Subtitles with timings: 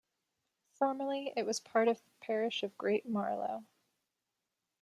[0.71, 3.65] Formerly it was part of the parish of Great Marlow.